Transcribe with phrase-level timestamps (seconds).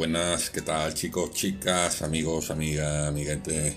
[0.00, 3.76] Buenas, ¿qué tal chicos, chicas, amigos, amigas, amiguetes?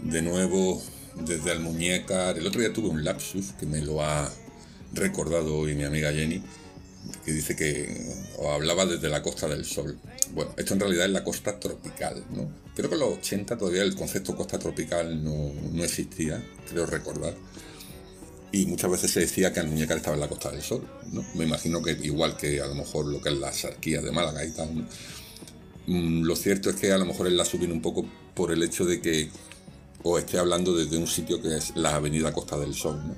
[0.00, 0.80] De nuevo
[1.16, 2.38] desde Almuñécar.
[2.38, 4.30] El otro día tuve un lapsus que me lo ha
[4.92, 6.40] recordado hoy mi amiga Jenny,
[7.24, 8.06] que dice que
[8.54, 9.98] hablaba desde la Costa del Sol.
[10.32, 12.48] Bueno, esto en realidad es la costa tropical, ¿no?
[12.76, 16.40] Creo que en los 80 todavía el concepto costa tropical no, no existía,
[16.70, 17.34] creo recordar
[18.52, 21.24] y muchas veces se decía que Almuñécar estaba en la Costa del Sol, ¿no?
[21.34, 24.44] Me imagino que igual que a lo mejor lo que es la Sarquía de Málaga
[24.44, 24.86] y tal,
[25.86, 28.84] lo cierto es que a lo mejor él la subir un poco por el hecho
[28.84, 29.30] de que
[30.04, 33.14] o esté hablando desde un sitio que es la Avenida Costa del Sol, ¿no?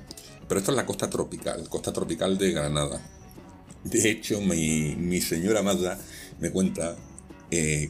[0.47, 3.01] Pero esto es la costa tropical, costa tropical de Granada.
[3.83, 5.97] De hecho, mi, mi señora Mazda
[6.39, 6.95] me cuenta
[7.49, 7.89] eh,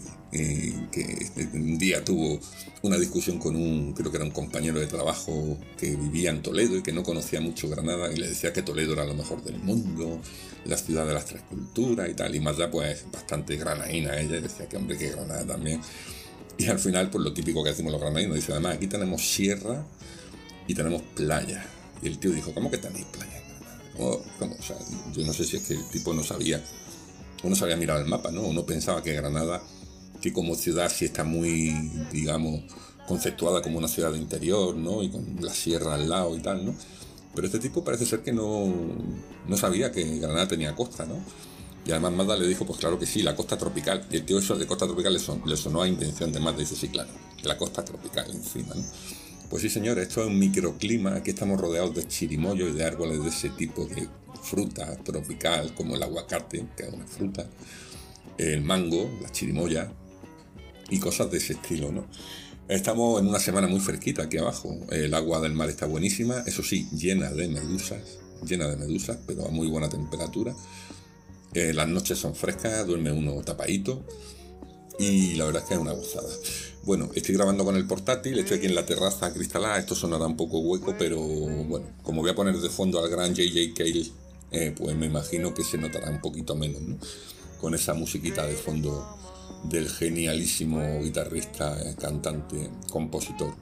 [0.92, 2.40] que un día tuvo
[2.82, 6.78] una discusión con un, creo que era un compañero de trabajo que vivía en Toledo
[6.78, 9.60] y que no conocía mucho Granada y le decía que Toledo era lo mejor del
[9.60, 10.20] mundo,
[10.66, 12.36] la ciudad de las tres culturas y tal.
[12.36, 15.82] Y Mazda pues bastante granadina ella, decía que hombre que Granada también.
[16.58, 19.86] Y al final, pues lo típico que decimos los granadinos, dice además aquí tenemos sierra
[20.68, 21.66] y tenemos playa.
[22.02, 23.42] Y el tío dijo, ¿cómo que tenéis playa?
[23.98, 24.22] O
[24.62, 24.78] sea,
[25.14, 26.62] yo no sé si es que el tipo no sabía
[27.46, 28.42] uno sabía mirar el mapa, ¿no?
[28.42, 29.62] Uno pensaba que Granada,
[30.32, 31.74] como ciudad sí está muy,
[32.12, 32.62] digamos,
[33.08, 35.04] conceptuada como una ciudad de interior, ¿no?
[35.04, 36.76] Y con la sierra al lado y tal, ¿no?
[37.34, 38.74] Pero este tipo parece ser que no,
[39.48, 41.16] no sabía que Granada tenía costa, ¿no?
[41.86, 44.06] Y además Mazda le dijo, pues claro que sí, la costa tropical.
[44.10, 46.60] Y el tío eso de costa tropical le, le sonó a invención de Mazda.
[46.60, 47.10] Dice, sí, claro,
[47.44, 48.84] la costa tropical encima, ¿no?
[49.50, 51.16] Pues sí, señor, esto es un microclima.
[51.16, 54.08] Aquí estamos rodeados de chirimoyos y de árboles de ese tipo de
[54.42, 57.48] fruta tropical, como el aguacate, que es una fruta,
[58.38, 59.92] el mango, la chirimoya
[60.90, 62.06] y cosas de ese estilo, ¿no?
[62.68, 64.76] Estamos en una semana muy fresquita aquí abajo.
[64.90, 68.02] El agua del mar está buenísima, eso sí, llena de medusas,
[68.44, 70.56] llena de medusas, pero a muy buena temperatura.
[71.54, 74.04] Eh, las noches son frescas, duerme uno tapadito
[74.98, 76.30] y la verdad es que es una gozada.
[76.84, 80.36] Bueno, estoy grabando con el portátil, estoy aquí en la terraza cristalada, esto sonará un
[80.36, 84.06] poco hueco, pero bueno, como voy a poner de fondo al gran JJ Cale,
[84.52, 86.98] eh, pues me imagino que se notará un poquito menos, ¿no?
[87.60, 89.18] Con esa musiquita de fondo
[89.64, 93.54] del genialísimo guitarrista, eh, cantante, compositor,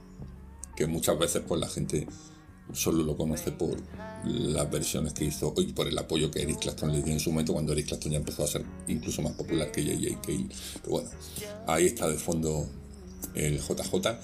[0.75, 2.07] que muchas veces pues la gente
[2.71, 3.77] solo lo conoce por
[4.25, 7.31] las versiones que hizo y por el apoyo que Eric Clapton le dio en su
[7.31, 10.47] momento cuando Eric Clapton ya empezó a ser incluso más popular que JJ Cale.
[10.81, 11.09] Pero bueno,
[11.67, 12.67] ahí está de fondo
[13.35, 14.19] el JJ.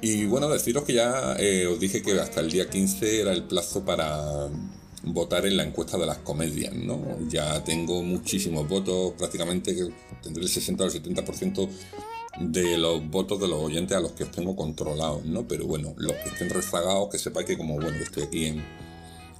[0.00, 3.44] Y bueno, deciros que ya eh, os dije que hasta el día 15 era el
[3.44, 4.48] plazo para
[5.06, 7.00] votar en la encuesta de las comedias, ¿no?
[7.28, 9.76] Ya tengo muchísimos votos, prácticamente
[10.22, 11.68] tendré el 60 o el 70%
[12.40, 15.46] de los votos de los oyentes a los que os tengo controlados, ¿no?
[15.46, 18.64] Pero bueno, los que estén rezagados, que sepáis que como, bueno, estoy aquí en,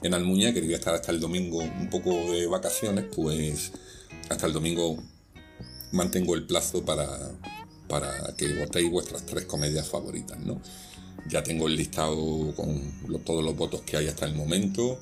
[0.02, 3.72] en Almuña, que voy estar hasta el domingo un poco de vacaciones, pues
[4.28, 4.98] hasta el domingo
[5.92, 7.08] mantengo el plazo para,
[7.88, 10.60] para que votéis vuestras tres comedias favoritas, ¿no?
[11.28, 12.82] Ya tengo el listado con
[13.25, 14.98] todos los votos que hay hasta el momento.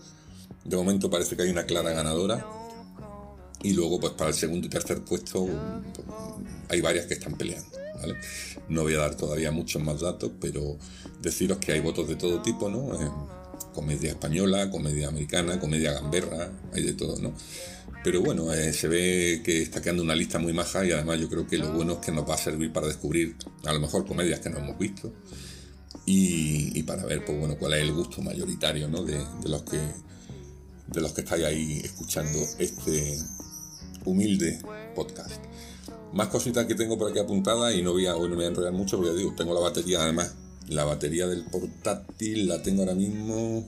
[0.65, 2.47] De momento parece que hay una clara ganadora.
[3.63, 6.07] Y luego, pues para el segundo y tercer puesto, pues,
[6.69, 7.79] hay varias que están peleando.
[8.01, 8.17] ¿vale?
[8.69, 10.77] No voy a dar todavía muchos más datos, pero
[11.21, 13.01] deciros que hay votos de todo tipo, ¿no?
[13.01, 13.11] Eh,
[13.73, 17.35] comedia española, comedia americana, comedia gamberra, hay de todo, ¿no?
[18.05, 21.29] Pero bueno, eh, se ve que está quedando una lista muy maja y además yo
[21.29, 24.05] creo que lo bueno es que nos va a servir para descubrir a lo mejor
[24.07, 25.13] comedias que no hemos visto
[26.05, 29.05] y, para ver pues bueno cuál es el gusto mayoritario ¿no?
[29.05, 29.79] de, los que
[30.93, 33.19] de los que estáis ahí escuchando este
[34.05, 34.59] humilde
[34.95, 35.43] podcast.
[36.13, 38.73] Más cositas que tengo por aquí apuntadas y no voy a, no voy a enrollar
[38.73, 40.35] mucho porque digo, tengo la batería además,
[40.69, 43.67] la batería del portátil la tengo ahora mismo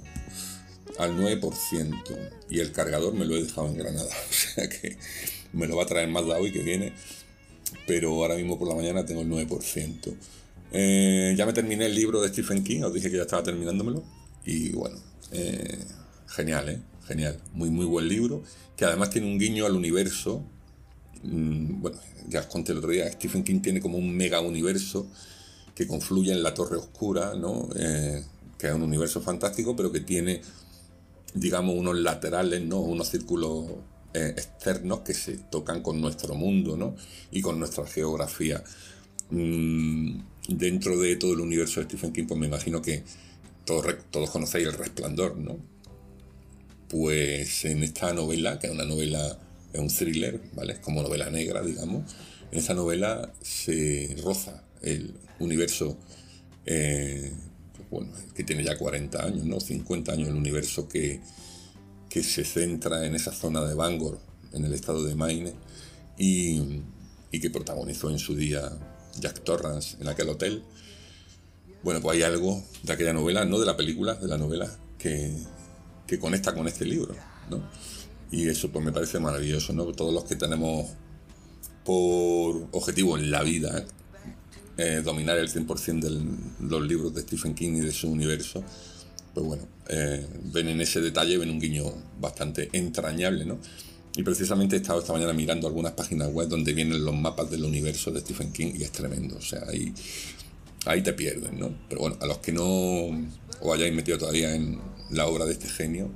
[0.99, 4.99] al 9% y el cargador me lo he dejado en Granada, o sea que
[5.53, 6.93] me lo va a traer más la hoy que viene,
[7.87, 10.15] pero ahora mismo por la mañana tengo el 9%.
[10.77, 14.03] Eh, ya me terminé el libro de Stephen King, os dije que ya estaba terminándomelo
[14.45, 14.99] y bueno,
[15.33, 15.79] eh,
[16.27, 16.81] genial, ¿eh?
[17.07, 18.43] Genial, muy muy buen libro,
[18.77, 20.43] que además tiene un guiño al universo.
[21.23, 21.99] Mm, bueno,
[22.29, 25.07] ya os conté el otro día, Stephen King tiene como un mega universo
[25.75, 27.69] que confluye en la Torre Oscura, ¿no?
[27.77, 28.25] Eh,
[28.59, 30.41] que es un universo fantástico, pero que tiene
[31.35, 32.81] digamos, unos laterales, ¿no?
[32.81, 33.67] Unos círculos
[34.15, 36.95] eh, externos que se tocan con nuestro mundo, ¿no?
[37.33, 38.63] Y con nuestra geografía.
[39.31, 43.03] Mm, dentro de todo el universo de Stephen King, pues me imagino que
[43.65, 45.59] todos, todos conocéis El Resplandor, ¿no?
[46.89, 49.39] Pues en esta novela, que es una novela,
[49.73, 50.75] es un thriller, ¿vale?
[50.75, 52.15] Es como novela negra, digamos.
[52.53, 55.97] En esta novela se roza el universo
[56.67, 57.33] eh,
[57.91, 59.61] bueno, que tiene ya 40 años, ¿no?
[59.61, 61.21] 50 años el universo que,
[62.09, 64.19] que se centra en esa zona de Bangor,
[64.53, 65.53] en el estado de Maine,
[66.19, 66.81] y,
[67.31, 68.71] y que protagonizó en su día
[69.21, 70.65] Jack Torrance en aquel hotel.
[71.83, 75.33] Bueno, pues hay algo de aquella novela, no de la película, de la novela, que,
[76.07, 77.15] que conecta con este libro,
[77.51, 77.63] ¿no?
[78.31, 79.85] Y eso pues me parece maravilloso, ¿no?
[79.93, 80.91] Todos los que tenemos
[81.85, 83.85] por objetivo en la vida
[84.77, 88.65] eh, dominar el 100% de los libros de Stephen King y de su universo,
[89.33, 91.85] pues bueno, eh, ven en ese detalle, ven un guiño
[92.21, 93.59] bastante entrañable, ¿no?
[94.17, 97.65] Y precisamente he estado esta mañana mirando algunas páginas web donde vienen los mapas del
[97.65, 99.93] universo de Stephen King y es tremendo, o sea, ahí,
[100.87, 101.73] ahí te pierden, ¿no?
[101.89, 104.81] Pero bueno, a los que no os hayáis metido todavía en
[105.15, 106.11] la obra de este genio,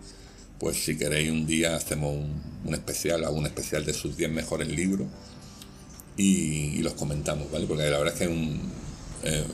[0.58, 2.16] pues si queréis un día hacemos
[2.64, 5.06] un, especial, algún especial de sus 10 mejores libros
[6.16, 7.66] y, los comentamos, ¿vale?
[7.66, 8.60] Porque la verdad es que es un,
[9.22, 9.44] eh,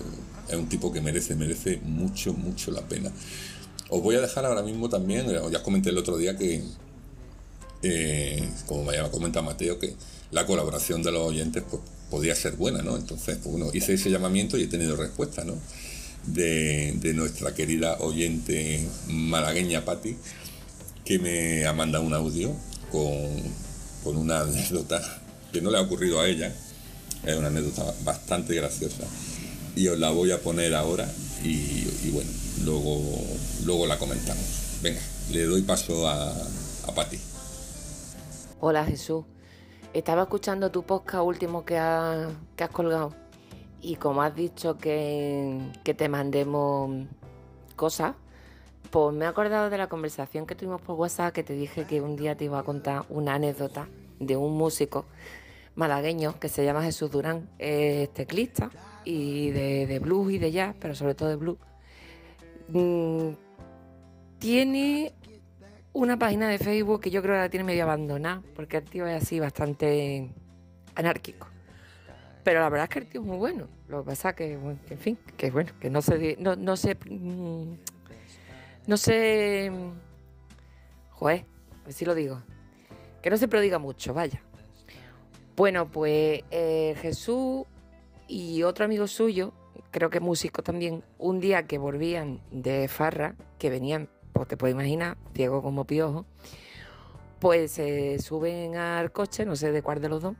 [0.48, 3.12] es un tipo que merece, merece mucho, mucho la pena.
[3.90, 6.62] Os voy a dejar ahora mismo también, eh, ya os comenté el otro día que,
[7.82, 9.94] eh, como me había comentado Mateo, que
[10.30, 12.96] la colaboración de los oyentes pues, podía ser buena, ¿no?
[12.96, 15.54] Entonces, pues, bueno, hice ese llamamiento y he tenido respuesta, ¿no?
[16.26, 20.16] De, nuestra querida oyente malagueña Patti,
[21.04, 22.54] que me ha mandado un audio
[22.90, 23.30] con,
[24.02, 25.00] con una anécdota
[25.52, 26.52] que no le ha ocurrido a ella.
[27.24, 29.04] Es una anécdota bastante graciosa.
[29.76, 31.08] Y os la voy a poner ahora
[31.42, 32.30] y, bueno,
[32.64, 33.00] luego,
[33.64, 34.44] luego la comentamos.
[34.82, 35.00] Venga,
[35.30, 36.32] le doy paso a,
[36.94, 37.18] Patti.
[38.60, 39.24] Hola Jesús.
[39.92, 42.28] Estaba escuchando tu podcast último que, has
[42.72, 43.14] colgado
[43.84, 47.06] y como has dicho que, que te mandemos
[47.76, 48.14] cosas,
[48.90, 52.00] pues me he acordado de la conversación que tuvimos por WhatsApp que te dije que
[52.00, 53.88] un día te iba a contar una anécdota
[54.20, 55.04] de un músico
[55.74, 58.70] malagueño que se llama Jesús Durán, es teclista
[59.04, 61.58] y de, blues y de jazz, pero sobre todo de blues.
[62.68, 63.30] Mm,
[64.38, 65.12] tiene
[65.92, 69.06] una página de Facebook que yo creo que la tiene medio abandonada, porque el tío
[69.06, 70.32] es así bastante
[70.94, 71.53] anárquico.
[72.44, 73.68] Pero la verdad es que el tío es muy bueno.
[73.88, 77.76] Lo que pasa que, en fin, que bueno, que no se no, no se mm,
[78.86, 79.72] no se
[81.10, 81.46] joder,
[81.80, 82.42] a ver si lo digo.
[83.22, 84.42] Que no se prodiga mucho, vaya.
[85.56, 87.64] Bueno, pues eh, Jesús
[88.28, 89.52] y otro amigo suyo,
[89.90, 94.74] creo que músico también, un día que volvían de Farra, que venían, pues te puedes
[94.74, 96.26] imaginar, ciego como piojo,
[97.38, 100.34] pues se suben al coche, no sé de cuál de los dos,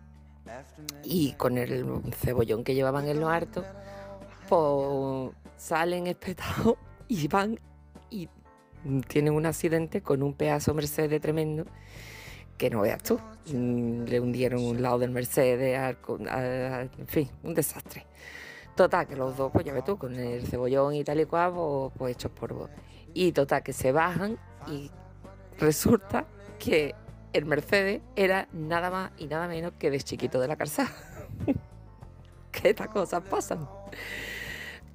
[1.03, 3.65] y con el cebollón que llevaban en los hartos,
[4.49, 6.77] pues salen espetados
[7.09, 7.59] y van
[8.11, 8.29] y
[9.09, 11.65] tienen un accidente con un pedazo Mercedes tremendo
[12.59, 13.19] que no veas tú.
[13.47, 18.07] Mm, le hundieron un lado del Mercedes, en fin, un desastre.
[18.75, 21.53] Total, que los dos, pues ya ves tú, con el cebollón y tal y cual,
[21.53, 22.71] pues, pues hechos por
[23.13, 24.91] Y total, que se bajan y
[25.59, 26.27] resulta
[26.59, 26.95] que
[27.35, 30.91] el Mercedes era nada más y nada menos que de chiquito de la calzada.
[32.53, 33.69] que estas cosas pasan.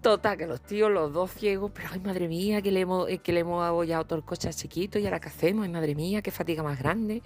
[0.02, 3.18] Total, que los tíos, los dos ciegos, pero ay madre mía, que le hemos, eh,
[3.18, 5.94] que le hemos abollado todo el coche a chiquito y ahora qué hacemos, ay madre
[5.94, 7.22] mía, qué fatiga más grande,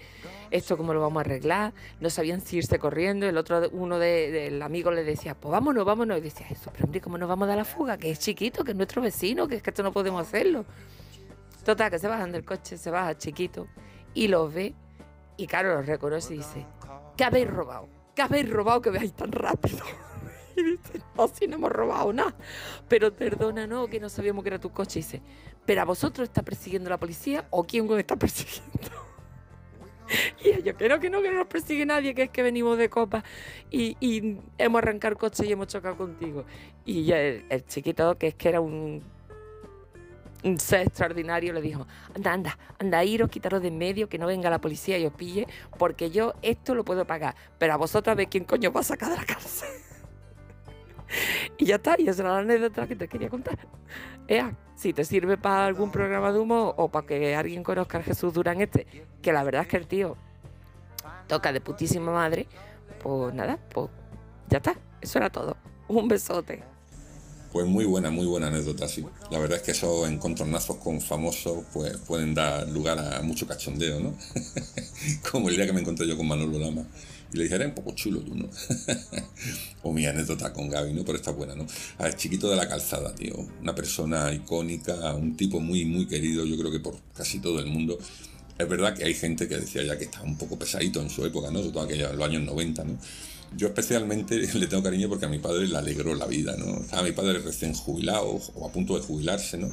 [0.50, 4.58] esto cómo lo vamos a arreglar, no sabían si irse corriendo, el otro, uno del
[4.58, 7.46] de, amigo le decía, pues vámonos, vámonos, y decía, eso, pero hombre, ¿cómo nos vamos
[7.46, 7.96] a dar la fuga?
[8.00, 10.66] Que es chiquito, que es nuestro vecino, que es que esto no podemos hacerlo.
[11.64, 13.68] Total, que se bajan del coche, se baja chiquito
[14.16, 14.74] y los ve
[15.38, 16.66] y claro, los reconoce y dice,
[17.18, 17.88] ¿qué habéis robado?
[18.16, 19.80] ¿Qué habéis robado que veáis tan rápido?
[20.56, 22.36] Y dice, no, si no hemos robado nada.
[22.88, 25.00] Pero perdona, no, que no sabíamos que era tu coche.
[25.00, 25.22] Y dice,
[25.66, 28.90] pero a vosotros está persiguiendo la policía o quién os está persiguiendo.
[30.44, 32.90] Y yo creo que no, que no nos persigue nadie, que es que venimos de
[32.90, 33.24] copa
[33.72, 33.98] y,
[34.58, 36.46] hemos arrancado el coche y hemos chocado contigo.
[36.86, 39.02] Y el, chiquito, que es que era un
[40.60, 44.50] ser extraordinario, le dijo, anda, anda, anda, iros, quitaros de en medio, que no venga
[44.50, 45.48] la policía y os pille,
[45.78, 49.10] porque yo esto lo puedo pagar, pero a vosotros a quién coño va a sacar
[49.10, 49.70] de la cárcel.
[51.58, 53.58] y ya está, y esa era la anécdota que te quería contar.
[54.28, 58.04] Ea, si te sirve para algún programa de humo o para que alguien conozca a
[58.04, 58.88] Jesús Durán este,
[59.22, 60.18] que la verdad es que el tío
[61.28, 62.48] toca de putísima madre,
[63.02, 63.90] pues nada, pues
[64.50, 65.58] ya está, eso era todo.
[65.88, 66.73] Un besote.
[67.54, 69.06] Pues muy buena, muy buena anécdota, sí.
[69.30, 74.00] La verdad es que esos encontronazos con famosos pues pueden dar lugar a mucho cachondeo,
[74.00, 74.16] ¿no?
[75.32, 76.84] Como el día que me encontré yo con Manolo Lama
[77.32, 78.50] y le dije, era un poco chulo tú, ¿no?
[79.84, 81.06] o mi anécdota con Gaby, ¿no?
[81.06, 81.68] Pero está buena, ¿no?
[82.00, 83.36] A ver, chiquito de la calzada, tío.
[83.62, 87.68] Una persona icónica, un tipo muy, muy querido, yo creo que por casi todo el
[87.68, 88.00] mundo.
[88.58, 91.24] Es verdad que hay gente que decía ya que estaba un poco pesadito en su
[91.24, 91.60] época, ¿no?
[91.60, 92.98] Sobre todo en los años 90, ¿no?
[93.58, 96.82] Yo especialmente le tengo cariño porque a mi padre le alegró la vida, ¿no?
[96.82, 99.70] Estaba mi padre recién jubilado o a punto de jubilarse, ¿no?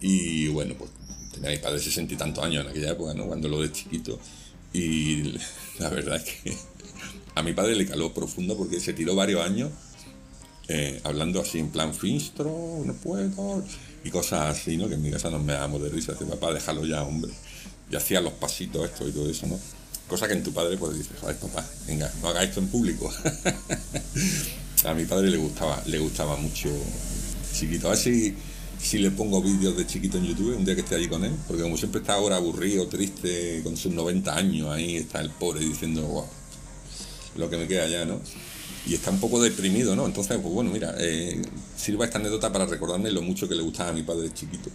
[0.00, 0.90] Y bueno, pues
[1.32, 3.26] tenía mi padre sesenta y tantos años en aquella época, ¿no?
[3.26, 4.18] Cuando lo de chiquito.
[4.72, 5.34] Y
[5.78, 6.56] la verdad es que
[7.34, 9.70] a mi padre le caló profundo porque se tiró varios años
[10.68, 13.62] eh, hablando así en plan finstro, no puedo,
[14.02, 14.88] y cosas así, ¿no?
[14.88, 17.32] Que en mi casa nos me damos de risa, dice, papá, déjalo ya, hombre.
[17.90, 19.58] Y hacía los pasitos esto y todo eso, ¿no?
[20.08, 23.10] Cosa que en tu padre pues dices, joder, papá, venga, no haga esto en público.
[24.84, 26.70] a mi padre le gustaba, le gustaba mucho
[27.52, 27.86] chiquito.
[27.86, 28.34] A ver si,
[28.78, 31.32] si le pongo vídeos de chiquito en YouTube un día que esté allí con él,
[31.46, 35.60] porque como siempre está ahora aburrido, triste, con sus 90 años ahí, está el pobre
[35.60, 36.26] diciendo, wow,
[37.36, 38.20] lo que me queda ya, ¿no?
[38.86, 40.06] y está un poco deprimido, ¿no?
[40.06, 41.40] Entonces, pues bueno, mira, eh,
[41.76, 44.70] sirva esta anécdota para recordarme lo mucho que le gustaba a mi padre chiquito.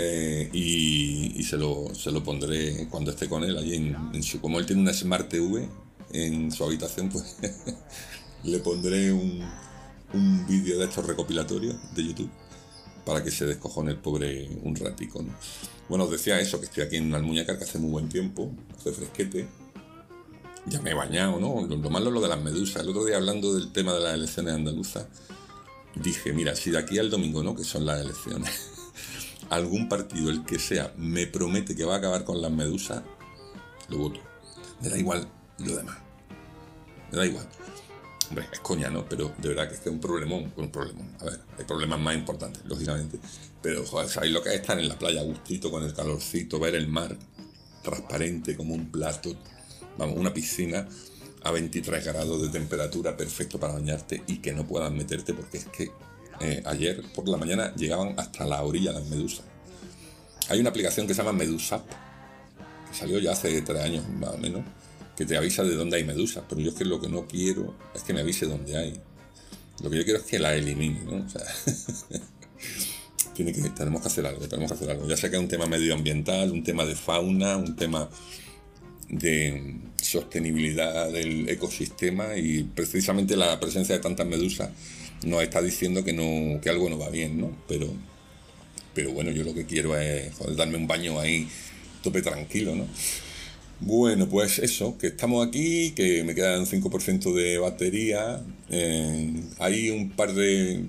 [0.00, 4.40] Eh, y, se, lo, se lo pondré cuando esté con él allí en, su...
[4.40, 5.68] Como él tiene una Smart TV
[6.12, 7.36] en su habitación, pues
[8.44, 9.42] le pondré un,
[10.12, 12.30] un vídeo de estos recopilatorios de YouTube
[13.04, 15.34] para que se descojone el pobre un ratico, ¿no?
[15.88, 18.92] Bueno, os decía eso, que estoy aquí en Almuñacar, que hace muy buen tiempo, hace
[18.92, 19.48] fresquete,
[20.66, 21.66] ya me he bañado, ¿no?
[21.66, 22.82] Lo, malo es lo de las medusas.
[22.82, 25.06] El otro día hablando del tema de las elecciones andaluzas,
[25.94, 27.56] dije, mira, si de aquí al domingo, ¿no?
[27.56, 28.50] Que son las elecciones,
[29.50, 33.02] algún partido, el que sea, me promete que va a acabar con las medusas,
[33.88, 34.20] lo voto.
[34.80, 35.28] Me da igual
[35.58, 35.98] lo demás.
[37.10, 37.48] Me da igual.
[38.28, 39.08] Hombre, es coña, ¿no?
[39.08, 41.10] Pero de verdad que es que es un problemón, un problemón.
[41.20, 43.18] A ver, hay problemas más importantes, lógicamente.
[43.62, 46.74] Pero, joder, ¿sabéis lo que es estar en la playa gustito, con el calorcito, ver
[46.74, 47.16] el mar
[47.82, 49.34] transparente como un plato,
[49.96, 50.86] vamos, una piscina
[51.42, 55.66] a 23 grados de temperatura, perfecto para bañarte y que no puedas meterte porque es
[55.66, 55.90] que
[56.40, 59.44] eh, ayer por la mañana llegaban hasta la orilla las medusas.
[60.48, 61.86] Hay una aplicación que se llama Medusap,
[62.90, 64.62] que salió ya hace tres años más o menos,
[65.16, 67.74] que te avisa de dónde hay medusas, pero yo es que lo que no quiero
[67.94, 68.94] es que me avise dónde hay.
[69.82, 71.28] Lo que yo quiero es que la elimine, ¿no?
[71.28, 71.42] Sea,
[73.34, 73.44] que,
[73.76, 75.06] tenemos que hacer algo, tenemos que hacer algo.
[75.06, 78.08] Ya sé que es un tema medioambiental, un tema de fauna, un tema
[79.08, 84.70] de sostenibilidad del ecosistema y precisamente la presencia de tantas medusas
[85.24, 87.50] nos está diciendo que no que algo no va bien, ¿no?
[87.68, 87.88] Pero
[88.94, 91.48] pero bueno, yo lo que quiero es darme un baño ahí
[92.02, 92.86] tope tranquilo, ¿no?
[93.80, 98.42] Bueno, pues eso, que estamos aquí, que me quedan 5% de batería.
[98.70, 100.82] Eh, hay un par de,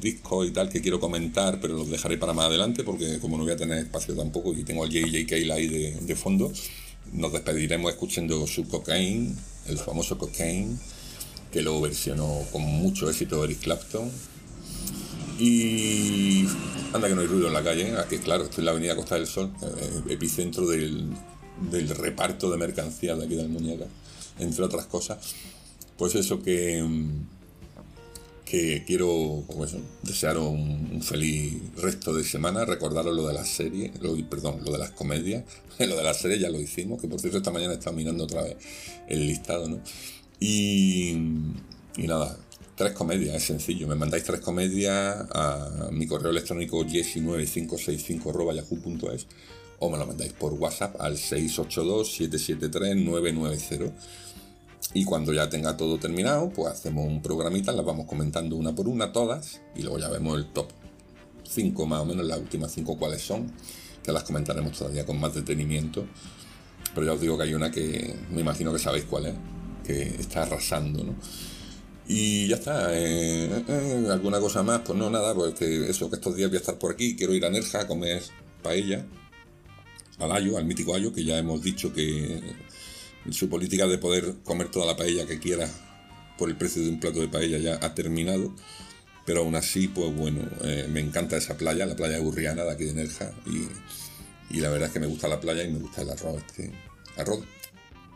[0.00, 3.44] discos y tal que quiero comentar, pero los dejaré para más adelante porque como no
[3.44, 6.50] voy a tener espacio tampoco y tengo al JJK ahí de, de fondo,
[7.12, 9.34] nos despediremos escuchando su Cocaine,
[9.68, 10.78] el famoso Cocaine,
[11.52, 14.10] que lo versionó con mucho éxito Eric Clapton.
[15.38, 16.46] Y
[16.92, 17.96] anda que no hay ruido en la calle, ¿eh?
[17.98, 21.14] aquí claro, estoy en la avenida Costa del Sol, eh, epicentro del,
[21.96, 23.86] reparto de mercancías de aquí del Muñeca,
[24.38, 25.18] entre otras cosas.
[25.96, 26.82] Pues eso que
[28.52, 34.14] que quiero pues desearos un, feliz resto de semana, recordaros lo de las series, lo,
[34.28, 35.44] perdón, lo de las comedias,
[35.78, 38.42] lo de las series ya lo hicimos, que por cierto esta mañana estaba mirando otra
[38.42, 38.58] vez
[39.08, 39.80] el listado, ¿no?
[40.44, 41.14] Y,
[41.98, 42.36] nada,
[42.74, 49.26] tres comedias, es sencillo, me mandáis tres comedias a mi correo electrónico jessy9565
[49.78, 53.92] o me lo mandáis por WhatsApp al 682-773-990
[54.94, 58.88] y cuando ya tenga todo terminado, pues hacemos un programita, las vamos comentando una por
[58.88, 60.66] una todas y luego ya vemos el top
[61.48, 63.52] 5 más o menos, las últimas 5 cuáles son,
[64.02, 66.04] que las comentaremos todavía con más detenimiento.
[66.96, 69.36] Pero ya os digo que hay una que me imagino que sabéis cuál es,
[69.82, 71.14] que está arrasando, ¿no?
[72.06, 72.88] Y ya está.
[72.94, 74.80] Eh, eh, ¿Alguna cosa más?
[74.80, 77.44] Pues no, nada, pues eso, que estos días voy a estar por aquí, quiero ir
[77.44, 78.22] a Nerja a comer
[78.62, 79.06] paella,
[80.18, 82.40] al Ayo, al mítico Ayo, que ya hemos dicho que
[83.30, 85.68] su política de poder comer toda la paella que quiera
[86.38, 88.52] por el precio de un plato de paella ya ha terminado.
[89.24, 92.84] Pero aún así, pues bueno, eh, me encanta esa playa, la playa burriana de aquí
[92.84, 93.32] de Nerja.
[93.46, 96.42] Y, la verdad es que me gusta la playa y me gusta el arroz.
[96.44, 96.72] Este,
[97.16, 97.44] arroz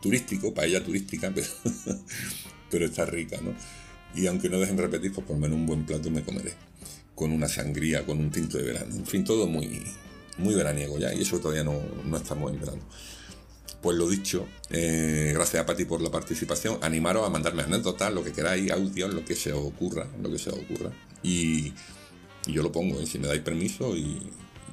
[0.01, 1.33] turístico, paella turística,
[2.71, 3.53] pero, está rica, ¿no?
[4.15, 6.53] Y aunque no dejen repetir, pues por lo menos un buen plato me comeré.
[7.15, 8.95] Con una sangría, con un tinto de verano.
[8.95, 9.83] En fin, todo muy,
[10.37, 11.13] muy veraniego ya.
[11.13, 12.81] Y eso todavía no, no estamos en verano.
[13.81, 16.79] Pues lo dicho, eh, gracias a Pati por la participación.
[16.81, 20.39] Animaros a mandarme anécdotas, lo que queráis, audio, lo que se os ocurra, lo que
[20.39, 20.91] se os ocurra.
[21.21, 21.73] Y,
[22.47, 23.05] yo lo pongo, ¿eh?
[23.05, 24.19] si me dais permiso y,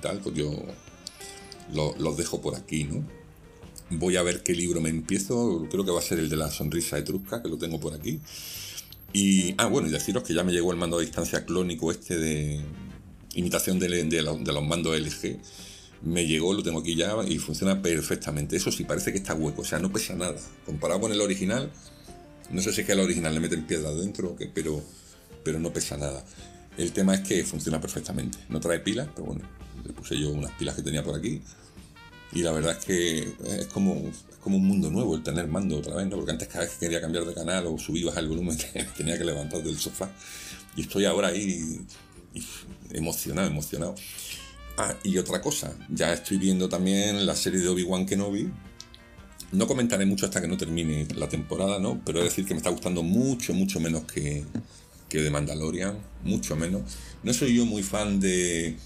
[0.01, 0.53] tal, pues yo
[1.73, 3.05] los dejo por aquí, ¿no?
[3.99, 5.67] Voy a ver qué libro me empiezo.
[5.71, 8.21] Creo que va a ser el de la sonrisa etrusca, que lo tengo por aquí.
[9.13, 12.19] Y, ah, bueno, y deciros que ya me llegó el mando a distancia clónico este
[12.19, 12.61] de
[13.35, 15.39] imitación de, los mandos LG
[16.03, 18.57] me llegó, lo tengo aquí ya y funciona perfectamente.
[18.57, 20.37] Eso sí, parece que está hueco, o sea, no pesa nada.
[20.67, 21.71] Comparado con el original,
[22.51, 24.83] no sé si es que al original le meten piedra dentro, pero,
[25.43, 26.25] pero no pesa nada.
[26.77, 28.39] El tema es que funciona perfectamente.
[28.49, 29.49] No trae pilas, pero bueno,
[29.85, 31.41] le puse yo unas pilas que tenía por aquí
[32.35, 34.11] Y la verdad es que es como,
[34.41, 36.17] como un mundo nuevo el tener mando otra vez, ¿no?
[36.17, 38.59] Porque antes cada vez que quería cambiar de canal o subir bajar el volumen
[38.97, 40.11] tenía que levantar del sofá.
[40.77, 41.81] Y estoy ahora ahí
[42.91, 43.95] emocionado, emocionado.
[44.77, 48.51] Ah, y otra cosa, ya estoy viendo también la serie de Obi-Wan Kenobi.
[49.53, 52.03] No comentaré mucho hasta que no termine la temporada, ¿no?
[52.05, 54.45] Pero es decir que me está gustando mucho, mucho menos que,
[55.09, 56.83] que de Mandalorian, mucho menos.
[57.23, 58.77] No soy yo muy fan de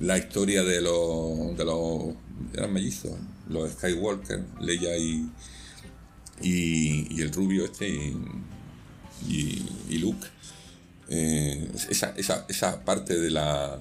[0.00, 2.14] la historia de los, de los
[2.54, 3.12] eran mellizos,
[3.48, 5.28] los Skywalker, Leia y,
[6.42, 7.88] y, el rubio este
[9.28, 10.26] y, y Luke.
[11.10, 13.78] Eh, esa, esa, esa, parte de la,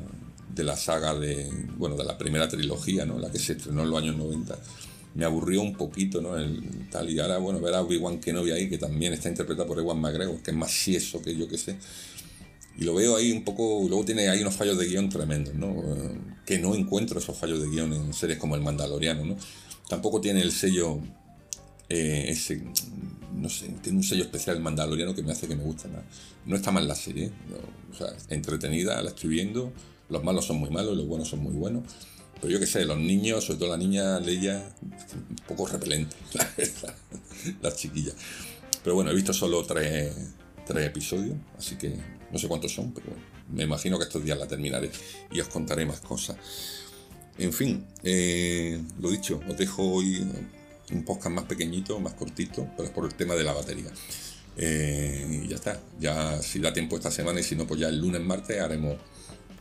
[0.55, 3.19] de la saga de, bueno, de la primera trilogía, ¿no?
[3.19, 4.57] la que se estrenó en los años 90,
[5.15, 6.37] me aburrió un poquito, ¿no?
[6.37, 9.79] El, tal, y ahora, bueno, ver a Obi-Wan Kenobi ahí, que también está interpretado por
[9.79, 11.77] Ewan McGregor, que es más sieso que yo que sé.
[12.77, 15.83] Y lo veo ahí un poco, luego tiene ahí unos fallos de guion tremendos, ¿no?
[16.45, 19.35] Que no encuentro esos fallos de guion en series como El Mandaloriano, ¿no?
[19.89, 20.99] Tampoco tiene el sello,
[21.89, 22.63] eh, ese,
[23.33, 26.03] no sé, tiene un sello especial el Mandaloriano que me hace que me guste más.
[26.45, 27.31] No está mal la serie,
[27.91, 29.73] o sea, entretenida, la estoy viendo,
[30.09, 31.83] los malos son muy malos, los buenos son muy buenos.
[32.39, 36.15] Pero yo qué sé, los niños, sobre todo la niña Leia, un poco repelente,
[37.63, 38.11] la, chiquilla.
[38.83, 40.13] Pero bueno, he visto solo tres,
[40.67, 43.07] tres episodios, así que no sé cuántos son, pero
[43.51, 44.91] me imagino que estos días la terminaré
[45.31, 46.37] y os contaré más cosas.
[47.37, 50.27] En fin, eh, lo dicho, os dejo hoy
[50.91, 53.91] un podcast más pequeñito, más cortito, pero es por el tema de la batería.
[54.57, 57.89] Eh, y ya está, ya si da tiempo esta semana y si no, pues ya
[57.89, 58.97] el lunes, martes haremos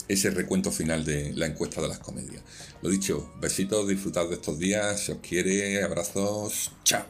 [0.08, 2.42] ese recuento final de la encuesta de las comedias.
[2.80, 7.04] Lo dicho, besitos, disfrutad de estos días, si os quiere, abrazos, chao.